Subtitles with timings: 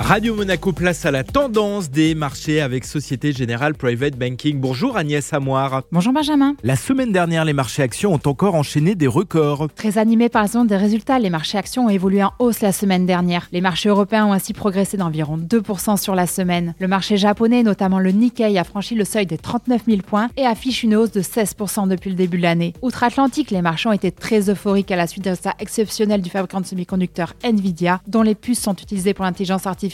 [0.00, 4.58] Radio Monaco place à la tendance des marchés avec Société Générale Private Banking.
[4.58, 5.82] Bonjour Agnès Amoir.
[5.92, 6.56] Bonjour Benjamin.
[6.64, 9.68] La semaine dernière, les marchés actions ont encore enchaîné des records.
[9.76, 13.04] Très animés par exemple des résultats, les marchés actions ont évolué en hausse la semaine
[13.04, 13.48] dernière.
[13.52, 16.74] Les marchés européens ont ainsi progressé d'environ 2% sur la semaine.
[16.80, 20.46] Le marché japonais, notamment le Nikkei, a franchi le seuil des 39 000 points et
[20.46, 22.72] affiche une hausse de 16% depuis le début de l'année.
[22.80, 26.62] Outre-Atlantique, les marchés ont été très euphoriques à la suite de ça exceptionnel du fabricant
[26.62, 29.89] de semi-conducteurs Nvidia, dont les puces sont utilisées pour l'intelligence artificielle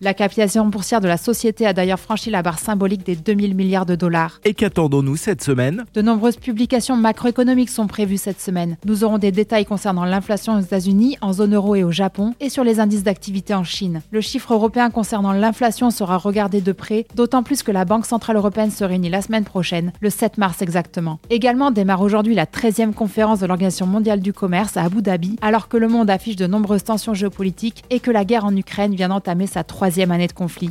[0.00, 3.86] la capitalisation boursière de la société a d'ailleurs franchi la barre symbolique des 2000 milliards
[3.86, 4.40] de dollars.
[4.44, 5.84] Et qu'attendons-nous cette semaine?
[5.94, 8.76] De nombreuses publications macroéconomiques sont prévues cette semaine.
[8.84, 12.48] Nous aurons des détails concernant l'inflation aux États-Unis, en zone euro et au Japon, et
[12.48, 14.02] sur les indices d'activité en Chine.
[14.10, 18.36] Le chiffre européen concernant l'inflation sera regardé de près, d'autant plus que la Banque Centrale
[18.36, 21.18] Européenne se réunit la semaine prochaine, le 7 mars exactement.
[21.30, 25.68] Également démarre aujourd'hui la 13e conférence de l'Organisation mondiale du commerce à Abu Dhabi, alors
[25.68, 29.08] que le monde affiche de nombreuses tensions géopolitiques et que la guerre en Ukraine vient
[29.08, 30.70] d'entamer sa troisième année de conflit.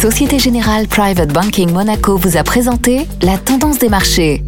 [0.00, 4.42] Société Générale Private Banking Monaco vous a présenté la tendance des marchés.